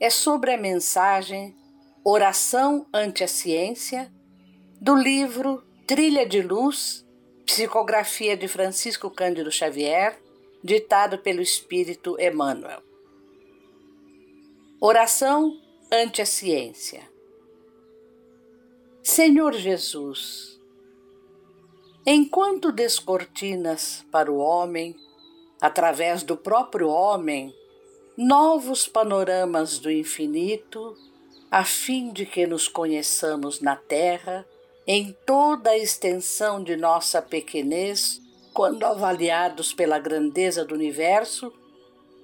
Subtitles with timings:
[0.00, 1.56] é sobre a mensagem
[2.06, 4.12] Oração ante a Ciência
[4.78, 7.06] do livro Trilha de Luz,
[7.46, 10.20] psicografia de Francisco Cândido Xavier,
[10.62, 12.82] ditado pelo Espírito Emmanuel.
[14.78, 15.58] Oração
[15.90, 17.08] ante a Ciência.
[19.02, 20.60] Senhor Jesus,
[22.04, 24.94] enquanto descortinas para o homem,
[25.58, 27.54] através do próprio homem,
[28.16, 30.96] novos panoramas do infinito,
[31.50, 34.46] a fim de que nos conheçamos na Terra,
[34.86, 38.20] em toda a extensão de nossa pequenez,
[38.52, 41.52] quando avaliados pela grandeza do universo,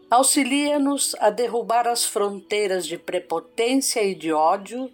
[0.08, 4.90] auxilia-nos a derrubar as fronteiras de prepotência e de ódio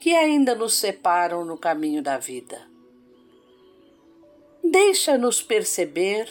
[0.00, 2.66] que ainda nos separam no caminho da vida.
[4.62, 6.30] Deixa-nos perceber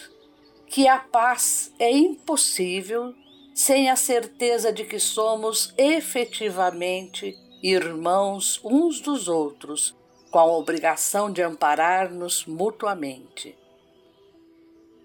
[0.68, 3.14] que a paz é impossível
[3.58, 9.98] sem a certeza de que somos efetivamente irmãos uns dos outros,
[10.30, 13.58] com a obrigação de amparar-nos mutuamente.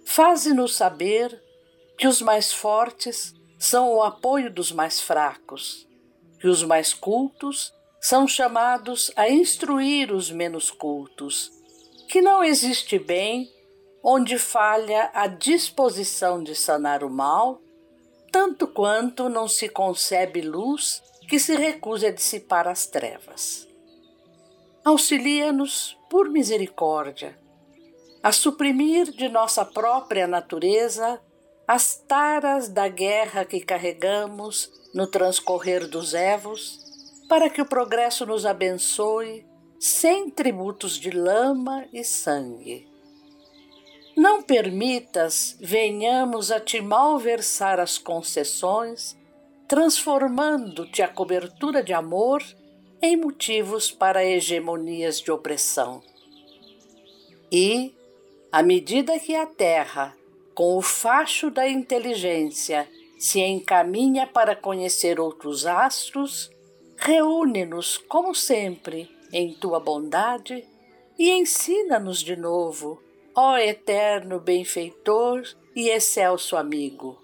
[0.04, 1.42] Faze-nos saber
[1.96, 5.88] que os mais fortes são o apoio dos mais fracos,
[6.38, 7.72] que os mais cultos
[8.02, 11.50] são chamados a instruir os menos cultos,
[12.06, 13.50] que não existe bem
[14.04, 17.58] onde falha a disposição de sanar o mal,
[18.32, 23.68] tanto quanto não se concebe luz que se recuse a dissipar as trevas.
[24.84, 27.38] Auxilia-nos, por misericórdia,
[28.22, 31.20] a suprimir de nossa própria natureza
[31.68, 36.78] as taras da guerra que carregamos no transcorrer dos evos
[37.28, 39.46] para que o progresso nos abençoe
[39.78, 42.91] sem tributos de lama e sangue.
[44.16, 49.16] Não permitas venhamos a te malversar as concessões,
[49.66, 52.42] transformando-te a cobertura de amor
[53.00, 56.02] em motivos para hegemonias de opressão.
[57.50, 57.94] E,
[58.50, 60.16] à medida que a Terra,
[60.54, 66.50] com o facho da inteligência, se encaminha para conhecer outros astros,
[67.04, 70.64] Reúne-nos, como sempre, em tua bondade
[71.18, 73.02] e ensina-nos de novo,
[73.34, 75.42] ó eterno benfeitor
[75.74, 77.18] e excelso amigo,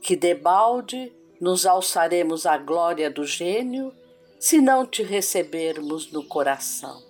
[0.00, 3.92] que debalde nos alçaremos à glória do gênio
[4.38, 7.02] se não te recebermos no coração.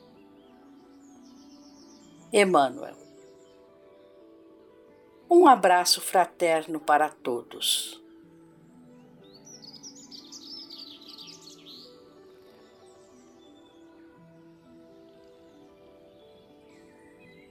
[2.32, 2.96] Emmanuel.
[5.30, 8.02] Um abraço fraterno para todos.